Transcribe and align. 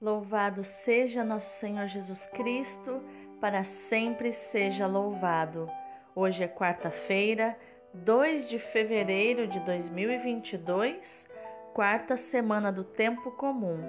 Louvado 0.00 0.62
seja 0.62 1.24
nosso 1.24 1.58
Senhor 1.58 1.88
Jesus 1.88 2.24
Cristo, 2.26 3.02
para 3.40 3.64
sempre 3.64 4.30
seja 4.30 4.86
louvado. 4.86 5.68
Hoje 6.14 6.44
é 6.44 6.46
quarta-feira, 6.46 7.58
2 7.92 8.48
de 8.48 8.60
fevereiro 8.60 9.48
de 9.48 9.58
2022, 9.58 11.26
quarta 11.74 12.16
semana 12.16 12.70
do 12.70 12.84
tempo 12.84 13.32
comum. 13.32 13.80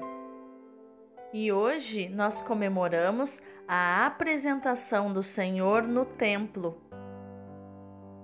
E 1.32 1.52
hoje 1.52 2.10
nós 2.10 2.42
comemoramos 2.42 3.40
a 3.68 4.08
apresentação 4.08 5.14
do 5.14 5.22
Senhor 5.22 5.84
no 5.84 6.06
templo. 6.06 6.82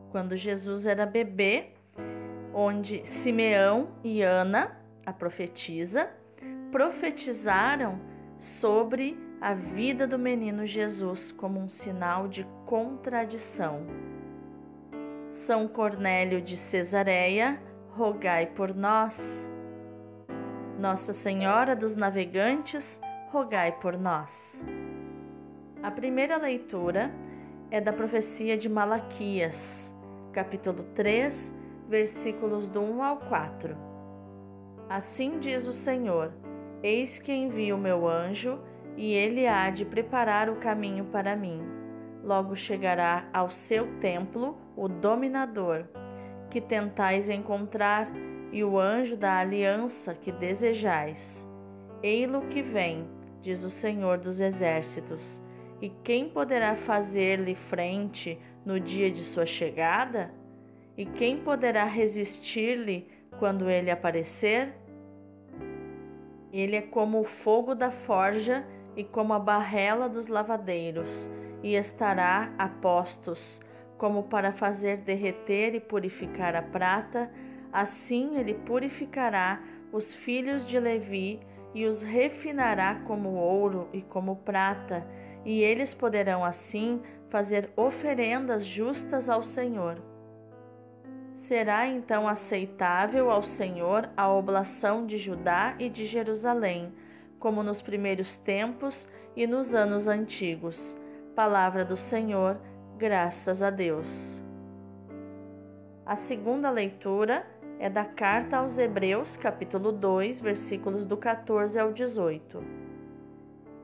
Quando 0.09 0.35
Jesus 0.35 0.87
era 0.87 1.05
bebê, 1.05 1.73
onde 2.51 3.05
Simeão 3.05 3.89
e 4.03 4.23
Ana, 4.23 4.75
a 5.05 5.13
profetisa, 5.13 6.09
profetizaram 6.75 7.97
sobre 8.37 9.17
a 9.39 9.53
vida 9.53 10.05
do 10.05 10.19
menino 10.19 10.65
Jesus 10.65 11.31
como 11.31 11.57
um 11.57 11.69
sinal 11.69 12.27
de 12.27 12.45
contradição. 12.65 13.87
São 15.31 15.69
Cornélio 15.69 16.41
de 16.41 16.57
Cesareia, 16.57 17.57
rogai 17.91 18.47
por 18.47 18.75
nós. 18.75 19.49
Nossa 20.77 21.13
Senhora 21.13 21.77
dos 21.77 21.95
Navegantes, 21.95 22.99
rogai 23.31 23.71
por 23.79 23.97
nós. 23.97 24.61
A 25.81 25.89
primeira 25.89 26.35
leitura 26.35 27.09
é 27.71 27.79
da 27.79 27.93
profecia 27.93 28.57
de 28.57 28.67
Malaquias, 28.67 29.95
capítulo 30.33 30.83
3, 30.93 31.53
versículos 31.87 32.67
do 32.67 32.81
1 32.81 33.01
ao 33.01 33.17
4. 33.19 33.77
Assim 34.89 35.39
diz 35.39 35.65
o 35.67 35.71
Senhor: 35.71 36.33
Eis 36.85 37.17
que 37.17 37.33
envio 37.33 37.79
meu 37.79 38.07
anjo, 38.07 38.59
e 38.95 39.11
ele 39.11 39.47
há 39.47 39.71
de 39.71 39.83
preparar 39.83 40.51
o 40.51 40.57
caminho 40.57 41.05
para 41.05 41.35
mim. 41.35 41.59
Logo 42.23 42.55
chegará 42.55 43.27
ao 43.33 43.49
seu 43.49 43.87
templo 43.99 44.55
o 44.77 44.87
dominador, 44.87 45.85
que 46.47 46.61
tentais 46.61 47.27
encontrar, 47.27 48.07
e 48.51 48.63
o 48.63 48.77
anjo 48.77 49.17
da 49.17 49.39
aliança 49.39 50.13
que 50.13 50.31
desejais. 50.31 51.43
Ei-lo 52.03 52.41
que 52.49 52.61
vem, 52.61 53.07
diz 53.41 53.63
o 53.63 53.69
Senhor 53.71 54.19
dos 54.19 54.39
Exércitos. 54.39 55.41
E 55.81 55.89
quem 55.89 56.29
poderá 56.29 56.75
fazer-lhe 56.75 57.55
frente 57.55 58.37
no 58.63 58.79
dia 58.79 59.09
de 59.09 59.23
sua 59.23 59.47
chegada? 59.47 60.31
E 60.95 61.03
quem 61.03 61.37
poderá 61.37 61.85
resistir-lhe 61.85 63.07
quando 63.39 63.71
ele 63.71 63.89
aparecer? 63.89 64.84
Ele 66.57 66.77
é 66.77 66.81
como 66.81 67.19
o 67.19 67.25
fogo 67.25 67.75
da 67.75 67.91
forja 67.91 68.65
e 68.95 69.03
como 69.03 69.33
a 69.33 69.39
barrela 69.39 70.07
dos 70.07 70.27
lavadeiros, 70.27 71.29
e 71.61 71.75
estará 71.75 72.49
a 72.57 72.69
postos, 72.69 73.59
como 73.97 74.23
para 74.23 74.53
fazer 74.53 74.97
derreter 74.97 75.75
e 75.75 75.81
purificar 75.81 76.55
a 76.55 76.61
prata, 76.61 77.29
assim 77.73 78.37
ele 78.37 78.53
purificará 78.53 79.61
os 79.91 80.13
filhos 80.13 80.65
de 80.65 80.79
Levi 80.79 81.41
e 81.73 81.85
os 81.85 82.01
refinará 82.01 83.01
como 83.05 83.33
ouro 83.33 83.89
e 83.91 84.01
como 84.01 84.37
prata, 84.37 85.05
e 85.43 85.61
eles 85.61 85.93
poderão 85.93 86.45
assim 86.45 87.01
fazer 87.29 87.69
oferendas 87.75 88.65
justas 88.65 89.29
ao 89.29 89.43
Senhor. 89.43 90.01
Será 91.35 91.85
então 91.85 92.27
aceitável 92.27 93.29
ao 93.29 93.43
Senhor 93.43 94.09
a 94.15 94.31
oblação 94.31 95.05
de 95.05 95.17
Judá 95.17 95.75
e 95.77 95.89
de 95.89 96.05
Jerusalém, 96.05 96.93
como 97.37 97.61
nos 97.61 97.81
primeiros 97.81 98.37
tempos 98.37 99.07
e 99.35 99.45
nos 99.45 99.75
anos 99.75 100.07
antigos. 100.07 100.97
Palavra 101.35 101.83
do 101.83 101.97
Senhor, 101.97 102.57
graças 102.97 103.61
a 103.61 103.69
Deus. 103.69 104.41
A 106.05 106.15
segunda 106.15 106.69
leitura 106.69 107.45
é 107.79 107.89
da 107.89 108.05
carta 108.05 108.57
aos 108.57 108.77
Hebreus, 108.77 109.35
capítulo 109.35 109.91
2, 109.91 110.39
versículos 110.39 111.05
do 111.05 111.17
14 111.17 111.77
ao 111.77 111.91
18. 111.91 112.63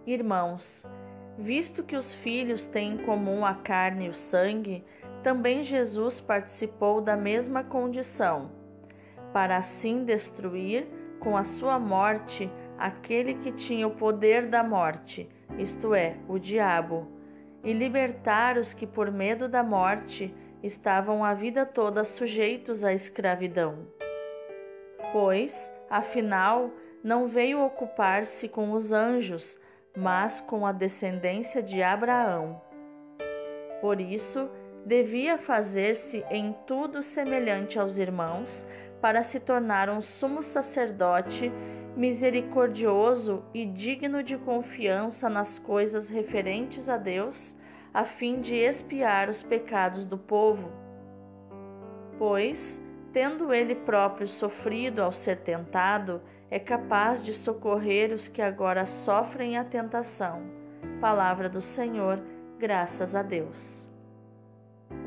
Irmãos, 0.08 0.88
visto 1.38 1.84
que 1.84 1.98
os 1.98 2.14
filhos 2.14 2.66
têm 2.66 2.94
em 2.94 2.98
comum 2.98 3.46
a 3.46 3.56
carne 3.56 4.06
e 4.06 4.10
o 4.10 4.16
sangue, 4.16 4.84
também 5.24 5.64
Jesus 5.64 6.20
participou 6.20 7.02
da 7.02 7.16
mesma 7.16 7.64
condição, 7.64 8.52
para 9.32 9.58
assim 9.58 10.04
destruir 10.04 10.88
com 11.20 11.38
a 11.38 11.44
sua 11.44 11.80
morte 11.80 12.52
aquele 12.78 13.36
que 13.36 13.52
tinha 13.52 13.88
o 13.88 13.96
poder 13.96 14.48
da 14.48 14.64
morte, 14.64 15.30
isto 15.58 15.94
é, 15.94 16.18
o 16.28 16.40
diabo, 16.40 17.08
e 17.64 17.74
libertar 17.74 18.58
os 18.58 18.74
que 18.74 18.88
por 18.88 19.12
medo 19.12 19.48
da 19.48 19.64
morte 19.64 20.34
estavam 20.64 21.24
a 21.24 21.34
vida 21.34 21.66
toda 21.66 22.04
sujeitos 22.04 22.84
à 22.84 22.92
escravidão. 22.92 23.88
Pois, 25.12 25.72
afinal, 25.90 26.72
não 27.04 27.28
veio 27.28 27.64
ocupar-se 27.64 28.48
com 28.48 28.72
os 28.72 28.92
anjos, 28.92 29.60
mas 29.96 30.40
com 30.42 30.66
a 30.66 30.72
descendência 30.72 31.62
de 31.62 31.84
Abraão. 31.84 32.62
Por 33.82 34.00
isso, 34.00 34.50
devia 34.86 35.38
fazer-se 35.38 36.24
em 36.30 36.56
tudo 36.66 37.04
semelhante 37.04 37.80
aos 37.80 37.98
irmãos, 37.98 38.66
para 39.02 39.24
se 39.24 39.40
tornar 39.40 39.90
um 39.90 40.02
sumo 40.02 40.44
sacerdote 40.44 41.52
misericordioso 41.96 43.44
e 43.54 43.66
digno 43.66 44.24
de 44.24 44.38
confiança 44.38 45.30
nas 45.30 45.60
coisas 45.60 46.08
referentes 46.08 46.88
a 46.88 46.98
Deus, 46.98 47.58
a 47.94 48.06
fim 48.06 48.40
de 48.40 48.56
expiar 48.56 49.30
os 49.30 49.44
pecados 49.44 50.06
do 50.06 50.18
povo. 50.18 50.72
Pois, 52.18 52.82
tendo 53.12 53.54
ele 53.54 53.76
próprio 53.76 54.28
sofrido 54.28 55.02
ao 55.02 55.12
ser 55.12 55.38
tentado, 55.40 56.22
é 56.50 56.60
capaz 56.60 57.24
de 57.24 57.34
socorrer 57.34 58.14
os 58.14 58.28
que 58.28 58.42
agora 58.42 58.86
sofrem 58.86 59.58
a 59.58 59.64
tentação. 59.64 60.44
Palavra 61.02 61.50
do 61.50 61.62
Senhor, 61.62 62.22
graças 62.58 63.16
a 63.16 63.22
Deus. 63.22 63.91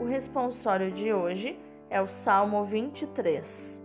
O 0.00 0.04
responsório 0.04 0.90
de 0.90 1.12
hoje 1.12 1.58
é 1.88 2.00
o 2.00 2.08
Salmo 2.08 2.64
23. 2.64 3.82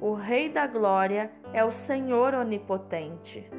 O 0.00 0.14
Rei 0.14 0.48
da 0.48 0.66
Glória 0.66 1.30
é 1.52 1.64
o 1.64 1.72
Senhor 1.72 2.34
Onipotente. 2.34 3.50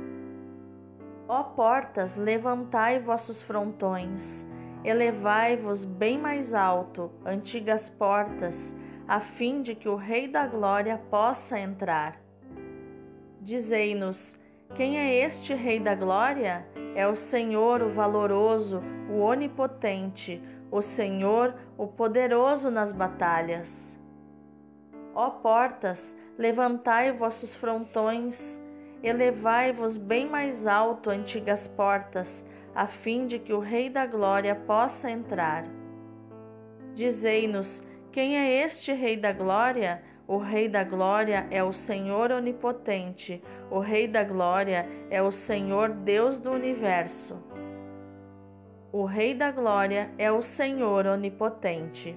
Ó 1.28 1.44
portas, 1.44 2.18
levantai 2.18 3.00
vossos 3.00 3.42
frontões, 3.42 4.46
elevai-vos 4.84 5.86
bem 5.86 6.18
mais 6.18 6.54
alto, 6.54 7.12
antigas 7.26 7.88
portas, 7.88 8.76
a 9.08 9.20
fim 9.20 9.62
de 9.62 9.76
que 9.76 9.88
o 9.88 9.96
Rei 9.96 10.28
da 10.28 10.46
Glória 10.46 10.98
possa 11.10 11.60
entrar. 11.60 12.20
Dizei-nos: 13.40 14.40
quem 14.76 14.98
é 14.98 15.26
este 15.26 15.54
Rei 15.54 15.80
da 15.80 15.94
Glória? 15.94 16.66
É 16.96 17.06
o 17.06 17.16
Senhor, 17.16 17.82
o 17.82 17.90
valoroso, 17.90 18.82
o 19.10 19.20
onipotente, 19.20 20.42
o 20.72 20.82
Senhor, 20.82 21.54
o 21.78 21.86
poderoso 21.86 22.72
nas 22.72 22.94
batalhas. 22.94 24.00
Ó 25.14 25.30
portas, 25.30 26.18
levantai 26.38 27.12
vossos 27.12 27.54
frontões, 27.54 28.60
elevai-vos 29.04 29.98
bem 29.98 30.26
mais 30.26 30.66
alto, 30.66 31.10
antigas 31.10 31.68
portas, 31.68 32.46
a 32.74 32.88
fim 32.88 33.28
de 33.28 33.38
que 33.38 33.52
o 33.52 33.60
Rei 33.60 33.90
da 33.90 34.06
Glória 34.06 34.56
possa 34.56 35.12
entrar. 35.12 35.66
Dizei-nos: 36.96 37.84
quem 38.12 38.38
é 38.38 38.64
este 38.64 38.94
Rei 38.94 39.18
da 39.18 39.34
Glória? 39.34 40.02
O 40.28 40.38
Rei 40.38 40.70
da 40.70 40.84
Glória 40.86 41.46
é 41.52 41.62
o 41.62 41.74
Senhor 41.74 42.32
Onipotente, 42.32 43.44
o 43.70 43.80
Rei 43.80 44.08
da 44.08 44.24
Glória 44.24 44.88
é 45.10 45.22
o 45.22 45.32
Senhor 45.32 45.90
Deus 45.90 46.40
do 46.40 46.52
universo. 46.52 47.51
O 48.94 49.06
Rei 49.06 49.34
da 49.34 49.50
Glória 49.52 50.12
é 50.18 50.30
o 50.30 50.42
Senhor 50.42 51.06
Onipotente. 51.06 52.14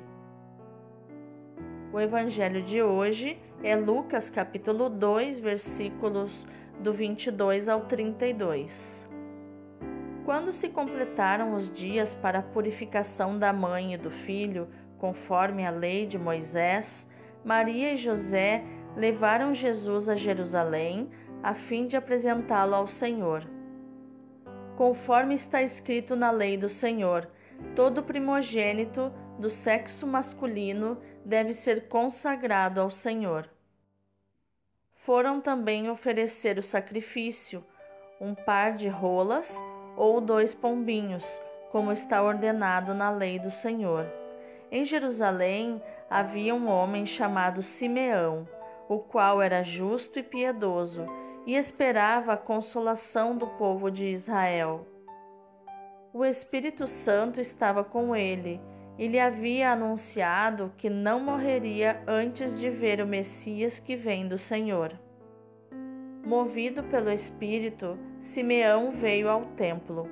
O 1.93 2.01
evangelho 2.01 2.65
de 2.65 2.83
hoje 2.83 3.39
é 3.63 3.77
Lucas 3.77 4.29
capítulo 4.29 4.91
2, 4.91 5.39
versículos 5.39 6.45
do 6.81 6.93
22 6.93 7.69
ao 7.69 7.83
32. 7.83 9.09
Quando 10.25 10.51
se 10.51 10.69
completaram 10.69 11.55
os 11.55 11.73
dias 11.73 12.13
para 12.13 12.41
a 12.41 12.43
purificação 12.43 13.39
da 13.39 13.53
mãe 13.53 13.95
e 13.95 13.97
do 13.97 14.11
filho, 14.11 14.67
conforme 14.99 15.65
a 15.65 15.71
lei 15.71 16.07
de 16.07 16.19
Moisés, 16.19 17.09
Maria 17.45 17.93
e 17.93 17.97
José 17.97 18.65
levaram 18.97 19.55
Jesus 19.55 20.09
a 20.09 20.17
Jerusalém 20.17 21.09
a 21.41 21.55
fim 21.55 21.87
de 21.87 21.97
apresentá-lo 21.97 22.75
ao 22.75 22.89
Senhor 22.89 23.54
conforme 24.77 25.35
está 25.35 25.63
escrito 25.63 26.17
na 26.17 26.31
lei 26.31 26.57
do 26.57 26.69
Senhor. 26.69 27.29
Todo 27.77 28.03
primogênito 28.03 29.13
do 29.39 29.49
sexo 29.49 30.07
masculino 30.07 31.01
deve 31.25 31.53
ser 31.53 31.89
consagrado 31.89 32.81
ao 32.81 32.91
Senhor. 32.91 33.49
Foram 34.95 35.41
também 35.41 35.89
oferecer 35.91 36.59
o 36.59 36.63
sacrifício, 36.63 37.65
um 38.21 38.35
par 38.35 38.75
de 38.75 38.89
rolas 38.89 39.63
ou 39.97 40.21
dois 40.21 40.55
pombinhos, 40.55 41.25
como 41.71 41.93
está 41.93 42.23
ordenado 42.23 42.95
na 42.95 43.11
lei 43.11 43.39
do 43.39 43.51
Senhor. 43.51 44.07
Em 44.71 44.85
Jerusalém 44.85 45.81
havia 46.09 46.55
um 46.55 46.69
homem 46.69 47.07
chamado 47.07 47.63
Simeão, 47.63 48.49
o 48.89 48.99
qual 48.99 49.41
era 49.41 49.63
justo 49.63 50.19
e 50.19 50.23
piedoso 50.23 51.07
e 51.47 51.55
esperava 51.55 52.33
a 52.33 52.37
consolação 52.37 53.37
do 53.37 53.47
povo 53.47 53.91
de 53.91 54.07
Israel. 54.07 54.87
O 56.13 56.25
Espírito 56.25 56.87
Santo 56.87 57.41
estava 57.41 57.83
com 57.83 58.15
ele 58.15 58.61
e 58.97 59.09
lhe 59.09 59.19
havia 59.19 59.73
anunciado 59.73 60.73
que 60.79 60.89
não 60.89 61.19
morreria 61.19 62.01
antes 62.07 62.57
de 62.57 62.71
ver 62.71 63.01
o 63.01 63.07
Messias 63.07 63.81
que 63.81 63.97
vem 63.97 64.29
do 64.29 64.39
Senhor. 64.39 64.93
Movido 66.25 66.83
pelo 66.85 67.11
Espírito, 67.11 67.99
Simeão 68.21 68.93
veio 68.93 69.29
ao 69.29 69.45
templo. 69.57 70.09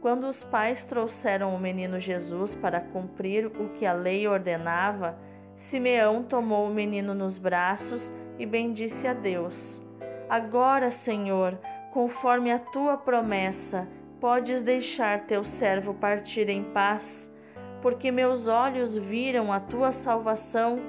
Quando 0.00 0.28
os 0.28 0.44
pais 0.44 0.84
trouxeram 0.84 1.54
o 1.54 1.60
menino 1.60 1.98
Jesus 1.98 2.54
para 2.54 2.80
cumprir 2.80 3.46
o 3.46 3.70
que 3.70 3.86
a 3.86 3.92
lei 3.92 4.28
ordenava, 4.28 5.16
Simeão 5.54 6.22
tomou 6.22 6.68
o 6.68 6.74
menino 6.74 7.14
nos 7.14 7.38
braços 7.38 8.12
e 8.38 8.44
bendisse 8.44 9.06
a 9.06 9.14
Deus. 9.14 9.85
Agora, 10.28 10.90
Senhor, 10.90 11.58
conforme 11.92 12.50
a 12.50 12.58
tua 12.58 12.96
promessa, 12.96 13.86
podes 14.20 14.60
deixar 14.60 15.26
teu 15.26 15.44
servo 15.44 15.94
partir 15.94 16.48
em 16.48 16.64
paz, 16.64 17.32
porque 17.80 18.10
meus 18.10 18.48
olhos 18.48 18.96
viram 18.96 19.52
a 19.52 19.60
tua 19.60 19.92
salvação 19.92 20.80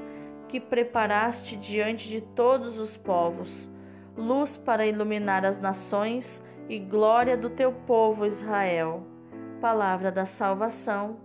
que 0.48 0.60
preparaste 0.60 1.56
diante 1.56 2.10
de 2.10 2.22
todos 2.22 2.80
os 2.80 2.98
povos, 2.98 3.70
luz 4.16 4.58
para 4.58 4.88
iluminar 4.88 5.46
as 5.46 5.60
nações 5.60 6.44
e 6.68 6.80
glória 6.80 7.38
do 7.38 7.50
teu 7.50 7.72
povo 7.72 8.26
Israel. 8.26 9.06
Palavra 9.62 10.12
da 10.12 10.26
salvação, 10.26 11.18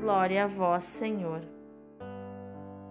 glória 0.00 0.44
a 0.44 0.46
vós, 0.46 0.84
Senhor. 0.84 1.42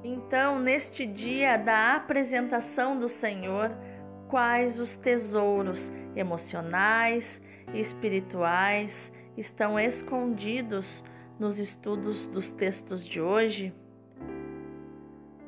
Então, 0.03 0.57
neste 0.57 1.05
dia 1.05 1.57
da 1.57 1.95
apresentação 1.95 2.97
do 2.97 3.09
Senhor, 3.09 3.71
quais 4.29 4.79
os 4.79 4.95
tesouros 4.95 5.91
emocionais 6.15 7.41
e 7.73 7.79
espirituais 7.79 9.11
estão 9.35 9.79
escondidos 9.79 11.03
nos 11.39 11.57
estudos 11.57 12.27
dos 12.27 12.51
textos 12.51 13.05
de 13.05 13.19
hoje? 13.19 13.73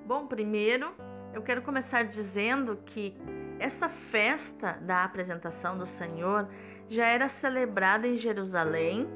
Bom, 0.06 0.26
primeiro 0.26 0.94
eu 1.34 1.42
quero 1.42 1.62
começar 1.62 2.06
dizendo 2.06 2.76
que 2.86 3.16
esta 3.60 3.88
festa 3.88 4.74
da 4.82 5.04
apresentação 5.04 5.78
do 5.78 5.86
Senhor 5.86 6.50
já 6.90 7.06
era 7.06 7.30
celebrada 7.30 8.08
em 8.08 8.18
Jerusalém 8.18 9.08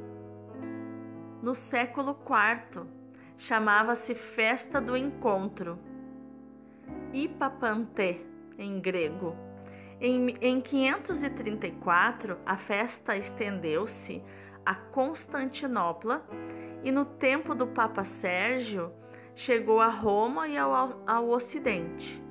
no 1.41 1.55
século 1.55 2.17
IV. 2.21 2.85
Chamava-se 3.37 4.13
Festa 4.15 4.79
do 4.79 4.95
Encontro. 4.95 5.77
Ipapante, 7.11 8.25
em 8.57 8.79
grego. 8.79 9.44
Em, 9.99 10.35
em 10.41 10.59
534, 10.59 12.37
a 12.45 12.57
festa 12.57 13.15
estendeu-se 13.15 14.21
a 14.65 14.75
Constantinopla 14.75 16.27
e 16.83 16.91
no 16.91 17.05
tempo 17.05 17.55
do 17.55 17.67
Papa 17.67 18.03
Sérgio 18.03 18.91
chegou 19.35 19.79
a 19.79 19.87
Roma 19.87 20.47
e 20.47 20.57
ao, 20.57 21.01
ao 21.07 21.29
Ocidente. 21.29 22.21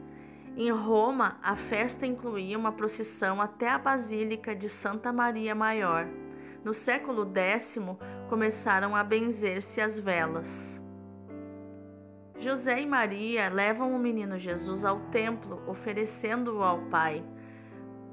Em 0.56 0.70
Roma, 0.70 1.38
a 1.42 1.56
festa 1.56 2.06
incluía 2.06 2.56
uma 2.56 2.70
procissão 2.70 3.40
até 3.40 3.68
a 3.68 3.78
Basílica 3.78 4.54
de 4.54 4.68
Santa 4.68 5.12
Maria 5.12 5.54
Maior. 5.54 6.06
No 6.62 6.72
século 6.72 7.28
X, 7.34 7.78
começaram 8.28 8.94
a 8.94 9.02
benzer-se 9.02 9.80
as 9.80 9.98
velas. 9.98 10.80
José 12.38 12.80
e 12.80 12.86
Maria 12.86 13.48
levam 13.48 13.94
o 13.94 13.98
menino 13.98 14.38
Jesus 14.38 14.84
ao 14.84 15.00
templo, 15.10 15.62
oferecendo-o 15.66 16.62
ao 16.62 16.82
Pai. 16.82 17.24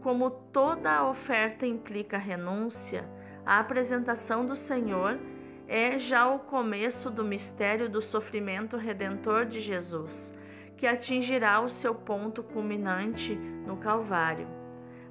Como 0.02 0.32
toda 0.32 1.08
oferta 1.08 1.64
implica 1.64 2.18
renúncia, 2.18 3.08
a 3.46 3.60
apresentação 3.60 4.44
do 4.44 4.56
Senhor 4.56 5.20
é 5.68 6.00
já 6.00 6.28
o 6.28 6.40
começo 6.40 7.12
do 7.12 7.24
mistério 7.24 7.88
do 7.88 8.02
sofrimento 8.02 8.78
redentor 8.78 9.46
de 9.46 9.60
Jesus, 9.60 10.34
que 10.76 10.88
atingirá 10.88 11.62
o 11.62 11.70
seu 11.70 11.94
ponto 11.94 12.42
culminante 12.42 13.36
no 13.36 13.78
Calvário. 13.78 14.48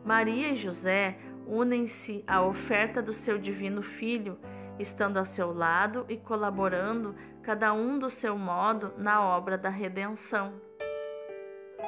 Maria 0.04 0.48
e 0.48 0.56
José 0.56 1.16
unem-se 1.46 2.24
à 2.26 2.42
oferta 2.42 3.00
do 3.00 3.12
seu 3.12 3.38
divino 3.38 3.82
Filho, 3.82 4.36
estando 4.76 5.18
ao 5.18 5.24
seu 5.24 5.54
lado 5.54 6.04
e 6.08 6.16
colaborando, 6.16 7.14
cada 7.42 7.72
um 7.72 7.96
do 7.96 8.10
seu 8.10 8.36
modo, 8.36 8.92
na 8.98 9.22
obra 9.22 9.56
da 9.56 9.68
redenção. 9.68 10.52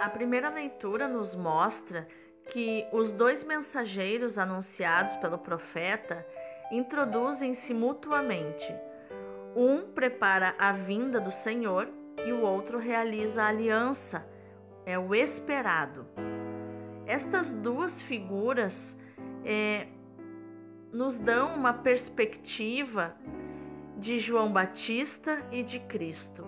A 0.01 0.09
primeira 0.09 0.49
leitura 0.49 1.09
nos 1.09 1.35
mostra 1.35 2.07
que 2.51 2.87
os 2.93 3.13
dois 3.13 3.45
mensageiros 3.45 4.39
anunciados 4.39 5.17
pelo 5.17 5.39
profeta 5.39 6.27
introduzem-se 6.71 7.73
mutuamente. 7.73 8.75
Um 9.55 9.83
prepara 9.93 10.55
a 10.59 10.73
vinda 10.73 11.21
do 11.21 11.31
Senhor 11.31 11.89
e 12.27 12.33
o 12.33 12.41
outro 12.43 12.79
realiza 12.79 13.43
a 13.43 13.49
aliança, 13.49 14.27
é 14.87 14.99
o 14.99 15.15
esperado. 15.15 16.07
Estas 17.07 17.53
duas 17.53 18.01
figuras 18.01 18.97
é, 19.45 19.87
nos 20.93 21.19
dão 21.19 21.55
uma 21.55 21.75
perspectiva 21.75 23.15
de 23.99 24.19
João 24.19 24.53
Batista 24.53 25.43
e 25.51 25.63
de 25.63 25.79
Cristo. 25.81 26.45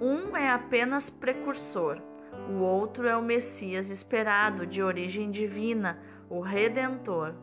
Um 0.00 0.36
é 0.36 0.50
apenas 0.50 1.08
precursor 1.08 2.00
o 2.48 2.60
outro 2.62 3.08
é 3.08 3.16
o 3.16 3.22
Messias 3.22 3.90
esperado, 3.90 4.66
de 4.66 4.82
origem 4.82 5.30
divina, 5.30 5.98
o 6.28 6.40
Redentor. 6.40 7.34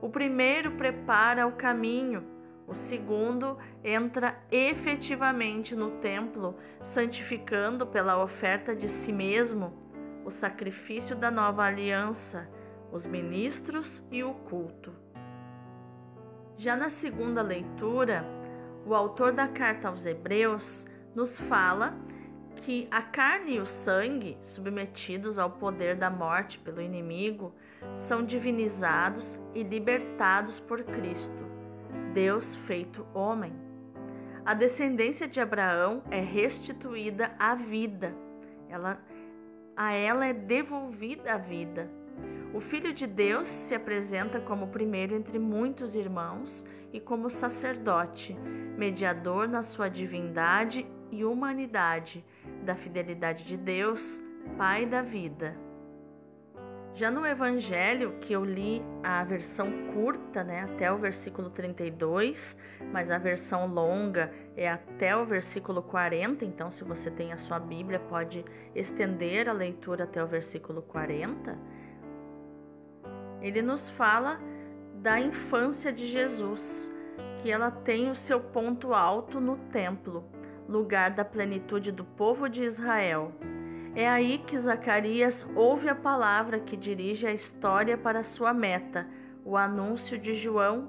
O 0.00 0.08
primeiro 0.08 0.72
prepara 0.72 1.46
o 1.46 1.52
caminho, 1.52 2.24
o 2.66 2.74
segundo 2.74 3.58
entra 3.82 4.38
efetivamente 4.50 5.74
no 5.74 5.92
templo, 5.92 6.56
santificando 6.82 7.86
pela 7.86 8.22
oferta 8.22 8.74
de 8.74 8.88
si 8.88 9.12
mesmo 9.12 9.72
o 10.24 10.30
sacrifício 10.30 11.16
da 11.16 11.30
nova 11.30 11.64
aliança, 11.64 12.48
os 12.92 13.06
ministros 13.06 14.04
e 14.10 14.22
o 14.22 14.34
culto. 14.34 14.92
Já 16.56 16.76
na 16.76 16.88
segunda 16.88 17.42
leitura, 17.42 18.24
o 18.86 18.94
autor 18.94 19.32
da 19.32 19.48
carta 19.48 19.88
aos 19.88 20.06
Hebreus 20.06 20.86
nos 21.14 21.38
fala 21.38 21.94
que 22.62 22.86
a 22.92 23.02
carne 23.02 23.56
e 23.56 23.60
o 23.60 23.66
sangue, 23.66 24.38
submetidos 24.40 25.36
ao 25.36 25.50
poder 25.50 25.96
da 25.96 26.08
morte 26.08 26.58
pelo 26.60 26.80
inimigo, 26.80 27.52
são 27.96 28.24
divinizados 28.24 29.38
e 29.52 29.64
libertados 29.64 30.60
por 30.60 30.82
Cristo, 30.84 31.44
Deus 32.14 32.54
feito 32.54 33.06
homem. 33.12 33.52
A 34.44 34.54
descendência 34.54 35.26
de 35.26 35.40
Abraão 35.40 36.02
é 36.08 36.20
restituída 36.20 37.32
à 37.38 37.54
vida, 37.56 38.14
ela, 38.68 39.00
a 39.76 39.92
ela 39.92 40.26
é 40.26 40.32
devolvida 40.32 41.34
a 41.34 41.38
vida. 41.38 41.90
O 42.54 42.60
Filho 42.60 42.92
de 42.92 43.06
Deus 43.06 43.48
se 43.48 43.74
apresenta 43.74 44.38
como 44.38 44.68
primeiro 44.68 45.16
entre 45.16 45.38
muitos 45.38 45.96
irmãos 45.96 46.64
e 46.92 47.00
como 47.00 47.28
sacerdote, 47.28 48.36
mediador 48.76 49.48
na 49.48 49.62
sua 49.62 49.88
divindade 49.88 50.86
e 51.10 51.24
humanidade, 51.24 52.24
da 52.64 52.74
fidelidade 52.74 53.44
de 53.44 53.56
Deus, 53.56 54.22
Pai 54.56 54.84
da 54.86 55.02
vida. 55.02 55.56
Já 56.94 57.10
no 57.10 57.24
Evangelho, 57.24 58.18
que 58.20 58.34
eu 58.34 58.44
li 58.44 58.82
a 59.02 59.24
versão 59.24 59.70
curta, 59.94 60.44
né, 60.44 60.60
até 60.60 60.92
o 60.92 60.98
versículo 60.98 61.48
32, 61.48 62.56
mas 62.92 63.10
a 63.10 63.16
versão 63.16 63.66
longa 63.66 64.30
é 64.56 64.68
até 64.70 65.16
o 65.16 65.24
versículo 65.24 65.82
40, 65.82 66.44
então 66.44 66.70
se 66.70 66.84
você 66.84 67.10
tem 67.10 67.32
a 67.32 67.38
sua 67.38 67.58
Bíblia, 67.58 67.98
pode 67.98 68.44
estender 68.74 69.48
a 69.48 69.54
leitura 69.54 70.04
até 70.04 70.22
o 70.22 70.26
versículo 70.26 70.82
40. 70.82 71.58
Ele 73.40 73.62
nos 73.62 73.88
fala 73.88 74.38
da 74.96 75.18
infância 75.18 75.90
de 75.90 76.06
Jesus, 76.06 76.92
que 77.40 77.50
ela 77.50 77.70
tem 77.70 78.10
o 78.10 78.14
seu 78.14 78.38
ponto 78.38 78.92
alto 78.92 79.40
no 79.40 79.56
templo 79.72 80.22
lugar 80.68 81.10
da 81.10 81.24
plenitude 81.24 81.92
do 81.92 82.04
povo 82.04 82.48
de 82.48 82.62
Israel. 82.62 83.32
É 83.94 84.08
aí 84.08 84.38
que 84.38 84.58
Zacarias 84.58 85.46
ouve 85.54 85.88
a 85.88 85.94
palavra 85.94 86.58
que 86.58 86.76
dirige 86.76 87.26
a 87.26 87.32
história 87.32 87.96
para 87.98 88.22
sua 88.22 88.54
meta, 88.54 89.06
o 89.44 89.56
anúncio 89.56 90.18
de 90.18 90.34
João. 90.34 90.88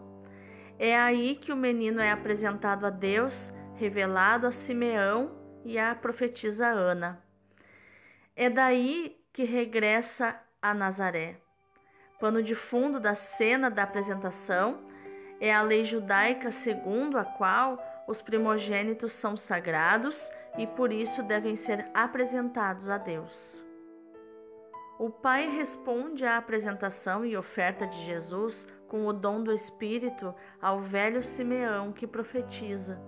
É 0.80 0.98
aí 0.98 1.36
que 1.36 1.52
o 1.52 1.58
menino 1.58 2.00
é 2.00 2.12
apresentado 2.12 2.86
a 2.86 2.90
Deus, 2.90 3.54
revelado 3.76 4.48
a 4.48 4.52
Simeão 4.52 5.32
e 5.66 5.78
à 5.78 5.94
profetisa 5.94 6.68
Ana. 6.68 7.22
É 8.36 8.50
daí 8.50 9.18
que 9.34 9.44
regressa 9.44 10.40
a 10.62 10.74
Nazaré. 10.74 11.36
Pano 12.20 12.42
de 12.42 12.56
fundo 12.56 13.00
da 13.02 13.16
cena 13.16 13.70
da 13.70 13.84
apresentação 13.84 14.80
é 15.42 15.54
a 15.54 15.62
lei 15.62 15.84
judaica 15.84 16.52
segundo 16.52 17.18
a 17.18 17.26
qual 17.26 17.78
os 18.08 18.22
primogênitos 18.22 19.14
são 19.14 19.38
sagrados 19.38 20.32
e 20.58 20.68
por 20.68 20.92
isso 20.92 21.24
devem 21.24 21.56
ser 21.56 21.86
apresentados 21.94 22.90
a 22.90 22.98
Deus. 22.98 23.64
O 25.00 25.10
pai 25.10 25.50
responde 25.50 26.26
à 26.26 26.38
apresentação 26.38 27.26
e 27.26 27.36
oferta 27.36 27.88
de 27.88 28.06
Jesus 28.06 28.68
com 28.88 29.08
o 29.08 29.14
dom 29.14 29.44
do 29.44 29.52
Espírito 29.52 30.34
ao 30.62 30.80
velho 30.80 31.24
Simeão 31.24 31.92
que 31.92 32.06
profetiza. 32.06 33.02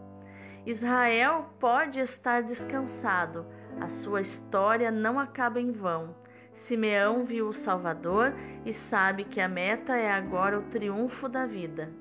Israel 0.66 1.46
pode 1.60 2.00
estar 2.00 2.42
descansado, 2.42 3.46
a 3.80 3.88
sua 3.88 4.22
história 4.22 4.90
não 4.90 5.20
acaba 5.20 5.62
em 5.62 5.72
vão. 5.72 6.16
Simeão 6.54 7.24
viu 7.24 7.50
o 7.50 7.54
Salvador 7.54 8.34
e 8.66 8.74
sabe 8.74 9.26
que 9.26 9.40
a 9.40 9.48
meta 9.48 9.96
é 9.96 10.10
agora 10.10 10.58
o 10.58 10.64
triunfo 10.64 11.30
da 11.30 11.46
vida. 11.46 11.94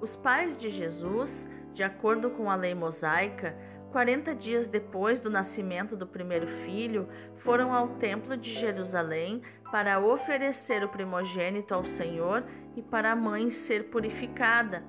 Os 0.00 0.16
pais 0.16 0.56
de 0.56 0.70
Jesus, 0.70 1.46
de 1.74 1.82
acordo 1.82 2.30
com 2.30 2.50
a 2.50 2.54
lei 2.54 2.74
mosaica, 2.74 3.54
40 3.92 4.34
dias 4.34 4.66
depois 4.66 5.20
do 5.20 5.28
nascimento 5.28 5.94
do 5.94 6.06
primeiro 6.06 6.46
filho, 6.46 7.06
foram 7.36 7.74
ao 7.74 7.88
Templo 7.96 8.34
de 8.36 8.54
Jerusalém 8.54 9.42
para 9.70 10.00
oferecer 10.00 10.82
o 10.82 10.88
primogênito 10.88 11.74
ao 11.74 11.84
Senhor 11.84 12.44
e 12.74 12.82
para 12.82 13.12
a 13.12 13.16
mãe 13.16 13.50
ser 13.50 13.90
purificada. 13.90 14.82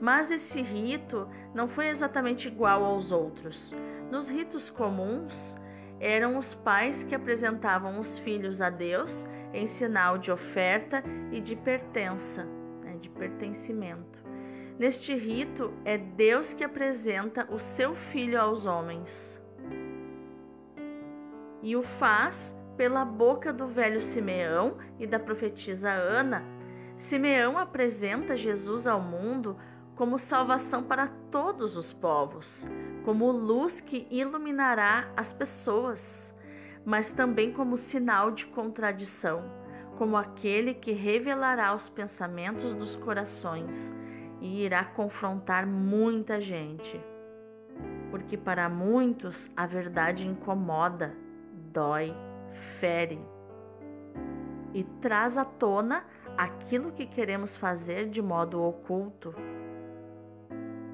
Mas 0.00 0.30
esse 0.30 0.62
rito 0.62 1.28
não 1.54 1.68
foi 1.68 1.88
exatamente 1.88 2.48
igual 2.48 2.82
aos 2.82 3.12
outros. 3.12 3.74
Nos 4.10 4.28
ritos 4.28 4.70
comuns, 4.70 5.54
eram 6.00 6.38
os 6.38 6.54
pais 6.54 7.04
que 7.04 7.14
apresentavam 7.14 8.00
os 8.00 8.18
filhos 8.18 8.62
a 8.62 8.70
Deus 8.70 9.28
em 9.52 9.66
sinal 9.66 10.16
de 10.16 10.32
oferta 10.32 11.02
e 11.30 11.42
de 11.42 11.54
pertença, 11.54 12.44
né, 12.82 12.96
de 12.98 13.10
pertencimento. 13.10 14.09
Neste 14.78 15.14
rito, 15.14 15.72
é 15.84 15.98
Deus 15.98 16.54
que 16.54 16.64
apresenta 16.64 17.46
o 17.50 17.58
seu 17.58 17.94
filho 17.94 18.40
aos 18.40 18.64
homens. 18.64 19.38
E 21.62 21.76
o 21.76 21.82
faz 21.82 22.56
pela 22.76 23.04
boca 23.04 23.52
do 23.52 23.66
velho 23.66 24.00
Simeão 24.00 24.78
e 24.98 25.06
da 25.06 25.18
profetisa 25.18 25.90
Ana. 25.90 26.42
Simeão 26.96 27.58
apresenta 27.58 28.36
Jesus 28.36 28.86
ao 28.86 29.00
mundo 29.00 29.56
como 29.94 30.18
salvação 30.18 30.82
para 30.82 31.08
todos 31.30 31.76
os 31.76 31.92
povos, 31.92 32.66
como 33.04 33.30
luz 33.30 33.82
que 33.82 34.06
iluminará 34.10 35.12
as 35.14 35.30
pessoas, 35.30 36.34
mas 36.86 37.10
também 37.10 37.52
como 37.52 37.76
sinal 37.76 38.30
de 38.30 38.46
contradição, 38.46 39.42
como 39.98 40.16
aquele 40.16 40.72
que 40.72 40.92
revelará 40.92 41.74
os 41.74 41.90
pensamentos 41.90 42.72
dos 42.72 42.96
corações 42.96 43.92
e 44.40 44.64
irá 44.64 44.84
confrontar 44.84 45.66
muita 45.66 46.40
gente. 46.40 47.00
Porque 48.10 48.36
para 48.36 48.68
muitos 48.68 49.50
a 49.56 49.66
verdade 49.66 50.26
incomoda, 50.26 51.14
dói, 51.72 52.14
fere 52.78 53.20
e 54.74 54.84
traz 55.00 55.36
à 55.36 55.44
tona 55.44 56.04
aquilo 56.36 56.92
que 56.92 57.06
queremos 57.06 57.56
fazer 57.56 58.08
de 58.08 58.22
modo 58.22 58.62
oculto 58.62 59.34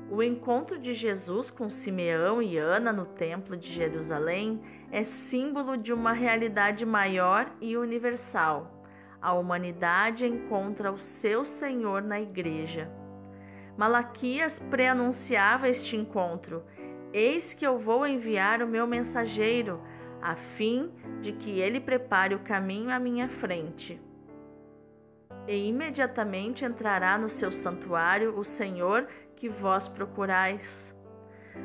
o 0.08 0.22
encontro 0.22 0.78
de 0.78 0.94
Jesus 0.94 1.50
com 1.50 1.68
Simeão 1.68 2.40
e 2.40 2.56
Ana 2.56 2.92
no 2.92 3.04
Templo 3.04 3.56
de 3.56 3.72
Jerusalém 3.72 4.62
é 4.92 5.02
símbolo 5.02 5.76
de 5.76 5.92
uma 5.92 6.12
realidade 6.12 6.86
maior 6.86 7.50
e 7.60 7.76
universal. 7.76 8.84
A 9.20 9.34
humanidade 9.34 10.24
encontra 10.24 10.92
o 10.92 10.98
seu 10.98 11.44
Senhor 11.44 12.02
na 12.02 12.20
igreja. 12.20 12.88
Malaquias 13.76 14.58
preanunciava 14.58 15.68
este 15.68 15.96
encontro: 15.96 16.64
Eis 17.12 17.52
que 17.52 17.66
eu 17.66 17.78
vou 17.78 18.06
enviar 18.06 18.62
o 18.62 18.66
meu 18.66 18.86
mensageiro, 18.86 19.80
a 20.22 20.34
fim 20.34 20.90
de 21.20 21.32
que 21.32 21.60
ele 21.60 21.78
prepare 21.78 22.34
o 22.34 22.38
caminho 22.38 22.90
à 22.90 22.98
minha 22.98 23.28
frente. 23.28 24.00
E 25.46 25.68
imediatamente 25.68 26.64
entrará 26.64 27.18
no 27.18 27.28
seu 27.28 27.52
santuário 27.52 28.38
o 28.38 28.44
Senhor 28.44 29.06
que 29.36 29.48
vós 29.48 29.86
procurais. 29.86 30.96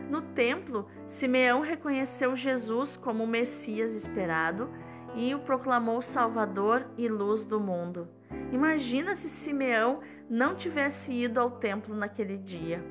No 0.09 0.21
templo, 0.21 0.87
Simeão 1.07 1.61
reconheceu 1.61 2.35
Jesus 2.35 2.95
como 2.97 3.23
o 3.23 3.27
Messias 3.27 3.95
esperado 3.95 4.69
e 5.15 5.33
o 5.33 5.39
proclamou 5.39 6.01
Salvador 6.01 6.85
e 6.97 7.07
luz 7.07 7.45
do 7.45 7.59
mundo. 7.59 8.07
Imagina 8.51 9.15
se 9.15 9.29
Simeão 9.29 10.01
não 10.31 10.55
tivesse 10.55 11.11
ido 11.11 11.41
ao 11.41 11.51
templo 11.51 11.93
naquele 11.93 12.37
dia. 12.37 12.81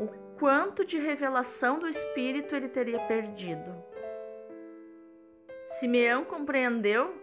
O 0.00 0.08
quanto 0.38 0.86
de 0.86 0.98
revelação 0.98 1.78
do 1.78 1.86
Espírito 1.86 2.56
ele 2.56 2.66
teria 2.66 2.98
perdido. 3.00 3.74
Simeão 5.68 6.24
compreendeu 6.24 7.22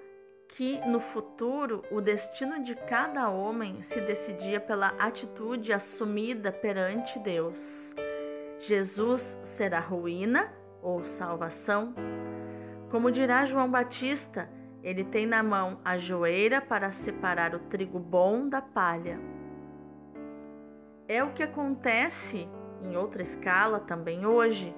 que 0.49 0.79
no 0.87 0.99
futuro 0.99 1.83
o 1.89 1.99
destino 1.99 2.61
de 2.61 2.75
cada 2.75 3.27
homem 3.27 3.81
se 3.81 3.99
decidia 4.01 4.59
pela 4.59 4.89
atitude 4.99 5.73
assumida 5.73 6.51
perante 6.51 7.17
Deus. 7.17 7.91
Jesus 8.59 9.39
será 9.43 9.79
ruína 9.79 10.53
ou 10.83 11.03
salvação? 11.05 11.95
Como 12.91 13.09
dirá 13.09 13.45
João 13.45 13.71
Batista, 13.71 14.47
ele 14.83 15.03
tem 15.03 15.25
na 15.25 15.43
mão 15.43 15.79
a 15.85 15.97
joeira 15.97 16.59
para 16.59 16.91
separar 16.91 17.53
o 17.53 17.59
trigo 17.59 17.99
bom 17.99 18.49
da 18.49 18.61
palha. 18.61 19.19
É 21.07 21.23
o 21.23 21.33
que 21.33 21.43
acontece 21.43 22.47
em 22.83 22.95
outra 22.95 23.21
escala 23.21 23.79
também 23.79 24.25
hoje. 24.25 24.73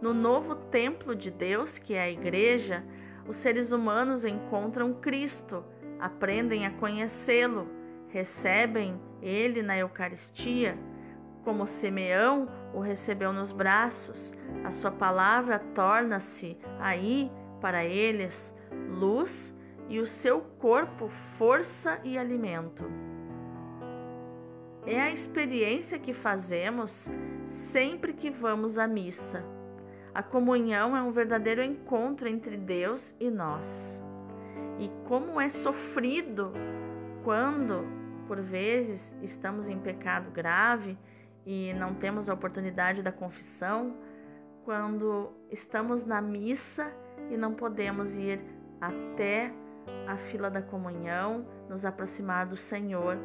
No 0.00 0.14
novo 0.14 0.54
templo 0.54 1.14
de 1.14 1.30
Deus, 1.30 1.78
que 1.78 1.94
é 1.94 2.02
a 2.02 2.10
igreja, 2.10 2.84
os 3.26 3.36
seres 3.36 3.72
humanos 3.72 4.24
encontram 4.24 4.94
Cristo, 4.94 5.64
aprendem 5.98 6.66
a 6.66 6.70
conhecê-lo, 6.70 7.68
recebem 8.08 9.00
ele 9.20 9.60
na 9.60 9.76
Eucaristia, 9.76 10.78
como 11.44 11.66
Simeão 11.66 12.48
o 12.74 12.80
recebeu 12.80 13.32
nos 13.32 13.50
braços, 13.50 14.34
a 14.64 14.70
sua 14.70 14.90
palavra 14.90 15.58
torna-se 15.74 16.56
aí 16.78 17.30
para 17.60 17.84
eles 17.84 18.54
luz 18.88 19.54
e 19.88 19.98
o 19.98 20.06
seu 20.06 20.40
corpo 20.58 21.08
força 21.38 22.00
e 22.04 22.18
alimento. 22.18 22.84
É 24.86 25.00
a 25.00 25.10
experiência 25.10 25.98
que 25.98 26.12
fazemos 26.12 27.10
sempre 27.46 28.12
que 28.12 28.30
vamos 28.30 28.78
à 28.78 28.86
missa 28.86 29.44
a 30.18 30.22
comunhão 30.22 30.96
é 30.96 31.00
um 31.00 31.12
verdadeiro 31.12 31.62
encontro 31.62 32.26
entre 32.26 32.56
Deus 32.56 33.14
e 33.20 33.30
nós. 33.30 34.02
E 34.80 34.90
como 35.06 35.40
é 35.40 35.48
sofrido 35.48 36.52
quando, 37.22 37.86
por 38.26 38.40
vezes, 38.40 39.14
estamos 39.22 39.68
em 39.68 39.78
pecado 39.78 40.32
grave 40.32 40.98
e 41.46 41.72
não 41.74 41.94
temos 41.94 42.28
a 42.28 42.34
oportunidade 42.34 43.00
da 43.00 43.12
confissão, 43.12 43.96
quando 44.64 45.30
estamos 45.52 46.04
na 46.04 46.20
missa 46.20 46.92
e 47.30 47.36
não 47.36 47.54
podemos 47.54 48.18
ir 48.18 48.40
até 48.80 49.52
a 50.06 50.16
fila 50.16 50.50
da 50.50 50.62
comunhão, 50.62 51.46
nos 51.68 51.84
aproximar 51.84 52.46
do 52.46 52.56
Senhor, 52.56 53.18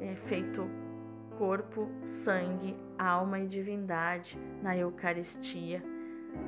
é, 0.00 0.14
feito 0.14 0.68
corpo, 1.38 1.88
sangue, 2.04 2.76
alma 2.98 3.40
e 3.40 3.48
divindade 3.48 4.38
na 4.62 4.76
Eucaristia 4.76 5.82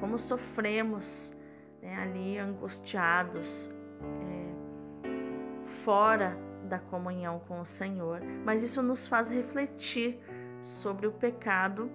como 0.00 0.18
sofremos 0.18 1.34
né, 1.80 1.94
ali 1.96 2.38
angustiados, 2.38 3.70
é, 4.02 5.72
fora 5.84 6.36
da 6.68 6.78
comunhão 6.78 7.40
com 7.40 7.60
o 7.60 7.66
Senhor. 7.66 8.20
Mas 8.44 8.62
isso 8.62 8.82
nos 8.82 9.06
faz 9.06 9.28
refletir 9.28 10.18
sobre 10.60 11.06
o 11.06 11.12
pecado 11.12 11.90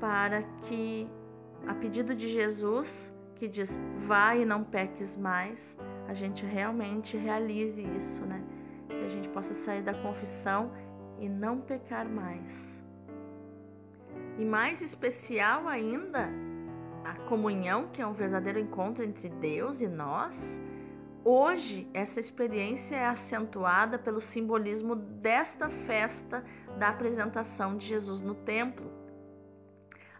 para 0.00 0.42
que, 0.62 1.08
a 1.66 1.74
pedido 1.74 2.14
de 2.14 2.28
Jesus, 2.28 3.12
que 3.36 3.48
diz 3.48 3.78
vai 4.06 4.42
e 4.42 4.44
não 4.44 4.64
peques 4.64 5.16
mais, 5.16 5.76
a 6.08 6.14
gente 6.14 6.44
realmente 6.44 7.16
realize 7.16 7.80
isso, 7.96 8.24
né? 8.24 8.42
Que 8.88 9.04
a 9.04 9.08
gente 9.08 9.28
possa 9.28 9.54
sair 9.54 9.82
da 9.82 9.94
confissão 9.94 10.70
e 11.18 11.28
não 11.28 11.60
pecar 11.60 12.08
mais. 12.08 12.82
E 14.38 14.44
mais 14.44 14.82
especial 14.82 15.68
ainda, 15.68 16.28
a 17.04 17.14
comunhão, 17.28 17.88
que 17.88 18.02
é 18.02 18.06
um 18.06 18.12
verdadeiro 18.12 18.58
encontro 18.58 19.04
entre 19.04 19.28
Deus 19.28 19.80
e 19.80 19.88
nós, 19.88 20.62
hoje 21.24 21.88
essa 21.94 22.20
experiência 22.20 22.96
é 22.96 23.06
acentuada 23.06 23.98
pelo 23.98 24.20
simbolismo 24.20 24.94
desta 24.96 25.68
festa 25.68 26.44
da 26.78 26.88
apresentação 26.88 27.76
de 27.76 27.86
Jesus 27.86 28.20
no 28.20 28.34
templo. 28.34 28.95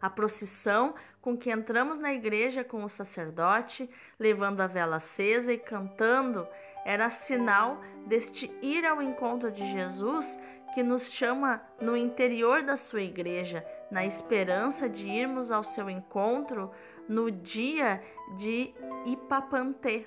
A 0.00 0.10
procissão 0.10 0.94
com 1.20 1.36
que 1.36 1.50
entramos 1.50 1.98
na 1.98 2.12
igreja 2.12 2.62
com 2.62 2.84
o 2.84 2.88
sacerdote, 2.88 3.90
levando 4.18 4.60
a 4.60 4.66
vela 4.66 4.96
acesa 4.96 5.52
e 5.52 5.58
cantando, 5.58 6.46
era 6.84 7.10
sinal 7.10 7.80
deste 8.06 8.50
ir 8.62 8.86
ao 8.86 9.02
encontro 9.02 9.50
de 9.50 9.72
Jesus 9.72 10.38
que 10.72 10.82
nos 10.82 11.10
chama 11.10 11.60
no 11.80 11.96
interior 11.96 12.62
da 12.62 12.76
sua 12.76 13.00
igreja, 13.00 13.66
na 13.90 14.04
esperança 14.04 14.88
de 14.88 15.08
irmos 15.08 15.50
ao 15.50 15.64
seu 15.64 15.88
encontro 15.88 16.70
no 17.08 17.30
dia 17.30 18.02
de 18.36 18.74
Ipapantê. 19.06 20.06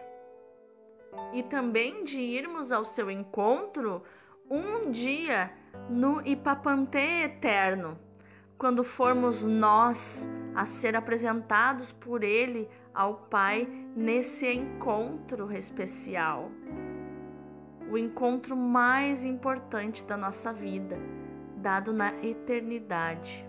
E 1.33 1.41
também 1.43 2.03
de 2.03 2.19
irmos 2.19 2.71
ao 2.71 2.85
seu 2.85 3.09
encontro 3.09 4.03
um 4.49 4.91
dia 4.91 5.51
no 5.89 6.25
Ipapantê 6.25 7.23
eterno, 7.23 7.97
quando 8.59 8.83
formos 8.83 9.43
nós 9.43 10.29
a 10.53 10.67
ser 10.67 10.95
apresentados 10.95 11.91
por 11.91 12.23
Ele 12.23 12.69
ao 12.93 13.15
Pai 13.15 13.67
nesse 13.95 14.45
encontro 14.47 15.51
especial 15.51 16.51
o 17.89 17.97
encontro 17.97 18.55
mais 18.55 19.25
importante 19.25 20.03
da 20.05 20.15
nossa 20.15 20.53
vida, 20.53 20.97
dado 21.57 21.91
na 21.91 22.13
eternidade. 22.23 23.43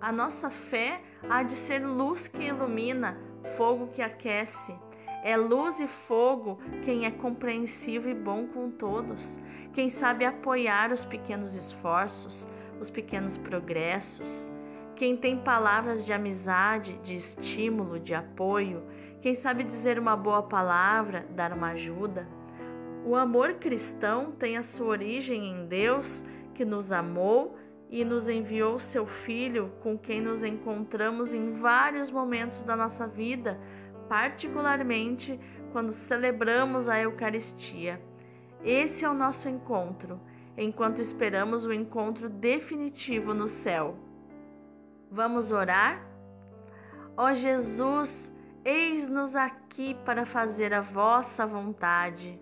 A 0.00 0.10
nossa 0.10 0.48
fé 0.48 1.02
há 1.28 1.42
de 1.42 1.54
ser 1.54 1.86
luz 1.86 2.28
que 2.28 2.44
ilumina, 2.44 3.18
fogo 3.56 3.88
que 3.88 4.00
aquece. 4.00 4.74
É 5.22 5.36
luz 5.36 5.80
e 5.80 5.88
fogo 5.88 6.58
quem 6.84 7.04
é 7.04 7.10
compreensivo 7.10 8.08
e 8.08 8.14
bom 8.14 8.46
com 8.46 8.70
todos, 8.70 9.38
quem 9.74 9.90
sabe 9.90 10.24
apoiar 10.24 10.92
os 10.92 11.04
pequenos 11.04 11.54
esforços, 11.54 12.48
os 12.80 12.90
pequenos 12.90 13.36
progressos, 13.36 14.48
quem 14.96 15.16
tem 15.16 15.38
palavras 15.38 16.04
de 16.04 16.12
amizade, 16.12 16.98
de 16.98 17.14
estímulo, 17.14 18.00
de 18.00 18.14
apoio, 18.14 18.82
quem 19.20 19.34
sabe 19.34 19.62
dizer 19.62 19.98
uma 19.98 20.16
boa 20.16 20.42
palavra, 20.42 21.26
dar 21.30 21.52
uma 21.52 21.68
ajuda. 21.68 22.26
O 23.04 23.14
amor 23.14 23.54
cristão 23.54 24.32
tem 24.32 24.56
a 24.56 24.62
sua 24.62 24.88
origem 24.88 25.52
em 25.52 25.66
Deus, 25.66 26.24
que 26.54 26.64
nos 26.64 26.90
amou 26.90 27.56
e 27.88 28.04
nos 28.04 28.28
enviou 28.28 28.78
seu 28.78 29.06
Filho, 29.06 29.72
com 29.82 29.96
quem 29.96 30.20
nos 30.20 30.42
encontramos 30.42 31.32
em 31.32 31.52
vários 31.52 32.10
momentos 32.10 32.64
da 32.64 32.76
nossa 32.76 33.06
vida, 33.06 33.58
particularmente 34.08 35.38
quando 35.72 35.92
celebramos 35.92 36.88
a 36.88 37.00
Eucaristia. 37.00 38.00
Esse 38.64 39.04
é 39.04 39.08
o 39.08 39.14
nosso 39.14 39.48
encontro, 39.48 40.20
enquanto 40.58 41.00
esperamos 41.00 41.64
o 41.64 41.72
encontro 41.72 42.28
definitivo 42.28 43.32
no 43.32 43.48
céu. 43.48 43.96
Vamos 45.10 45.50
orar? 45.50 46.06
Ó 47.16 47.32
Jesus, 47.32 48.30
eis-nos 48.62 49.34
aqui 49.34 49.94
para 50.04 50.26
fazer 50.26 50.74
a 50.74 50.82
vossa 50.82 51.46
vontade 51.46 52.38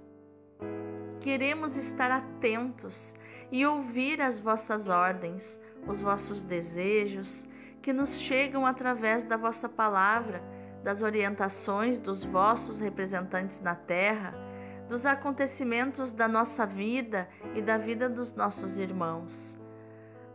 queremos 1.26 1.76
estar 1.76 2.12
atentos 2.12 3.16
e 3.50 3.66
ouvir 3.66 4.22
as 4.22 4.38
vossas 4.38 4.88
ordens, 4.88 5.60
os 5.84 6.00
vossos 6.00 6.40
desejos, 6.40 7.48
que 7.82 7.92
nos 7.92 8.14
chegam 8.14 8.64
através 8.64 9.24
da 9.24 9.36
vossa 9.36 9.68
palavra, 9.68 10.40
das 10.84 11.02
orientações 11.02 11.98
dos 11.98 12.22
vossos 12.22 12.78
representantes 12.78 13.60
na 13.60 13.74
terra, 13.74 14.34
dos 14.88 15.04
acontecimentos 15.04 16.12
da 16.12 16.28
nossa 16.28 16.64
vida 16.64 17.28
e 17.54 17.62
da 17.62 17.76
vida 17.76 18.08
dos 18.08 18.34
nossos 18.34 18.78
irmãos. 18.78 19.58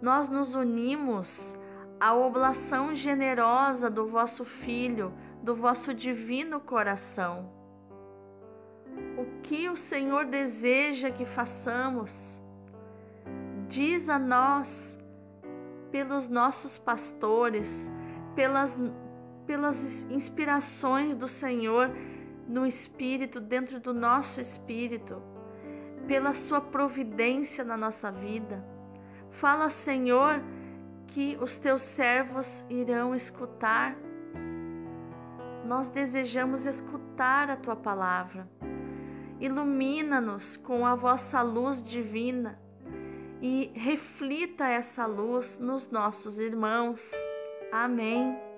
Nós 0.01 0.29
nos 0.29 0.55
unimos 0.55 1.58
à 2.00 2.13
oblação 2.13 2.96
generosa 2.96 3.89
do 3.89 4.08
vosso 4.08 4.43
Filho, 4.43 5.13
do 5.43 5.55
vosso 5.55 5.93
divino 5.93 6.60
coração 6.60 7.62
o 9.17 9.41
que 9.41 9.70
o 9.70 9.77
Senhor 9.77 10.25
deseja 10.25 11.12
que 11.12 11.25
façamos. 11.25 12.41
Diz 13.67 14.10
a 14.10 14.20
nós, 14.20 14.98
pelos 15.92 16.27
nossos 16.27 16.77
pastores, 16.77 17.90
pelas, 18.35 18.77
pelas 19.46 20.03
inspirações 20.09 21.16
do 21.16 21.27
Senhor 21.27 21.90
no 22.51 22.68
Espírito, 22.68 23.40
dentro 23.40 23.79
do 23.79 23.94
nosso 23.94 24.40
espírito, 24.40 25.22
pela 26.05 26.33
Sua 26.33 26.61
providência 26.61 27.64
na 27.64 27.77
nossa 27.77 28.11
vida. 28.11 28.64
Fala, 29.29 29.70
Senhor, 29.70 30.42
que 31.07 31.37
os 31.42 31.57
teus 31.57 31.81
servos 31.81 32.64
irão 32.70 33.16
escutar. 33.16 33.96
Nós 35.66 35.90
desejamos 35.90 36.66
escutar 36.66 37.50
a 37.50 37.55
tua 37.55 37.75
palavra 37.75 38.48
ilumina-nos 39.42 40.55
com 40.55 40.85
a 40.85 40.94
vossa 40.94 41.42
luz 41.42 41.83
divina 41.83 42.59
e 43.42 43.72
reflita 43.74 44.68
essa 44.68 45.07
luz 45.07 45.57
nos 45.57 45.90
nossos 45.90 46.37
irmãos. 46.37 47.11
Amém. 47.72 48.50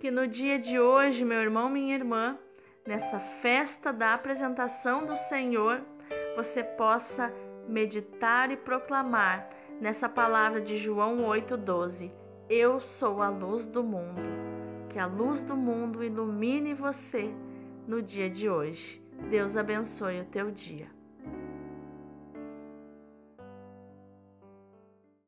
Que 0.00 0.10
no 0.10 0.26
dia 0.26 0.58
de 0.58 0.80
hoje, 0.80 1.26
meu 1.26 1.42
irmão, 1.42 1.68
minha 1.68 1.94
irmã, 1.94 2.38
nessa 2.86 3.20
festa 3.20 3.92
da 3.92 4.14
apresentação 4.14 5.04
do 5.04 5.14
Senhor, 5.14 5.82
você 6.34 6.64
possa 6.64 7.30
meditar 7.68 8.50
e 8.50 8.56
proclamar 8.56 9.50
nessa 9.78 10.08
palavra 10.08 10.58
de 10.58 10.78
João 10.78 11.18
8,12: 11.18 12.10
Eu 12.48 12.80
sou 12.80 13.20
a 13.20 13.28
luz 13.28 13.66
do 13.66 13.84
mundo. 13.84 14.22
Que 14.88 14.98
a 14.98 15.04
luz 15.04 15.42
do 15.42 15.54
mundo 15.54 16.02
ilumine 16.02 16.72
você 16.72 17.30
no 17.86 18.00
dia 18.00 18.30
de 18.30 18.48
hoje. 18.48 19.02
Deus 19.28 19.54
abençoe 19.54 20.22
o 20.22 20.24
teu 20.24 20.50
dia. 20.50 20.88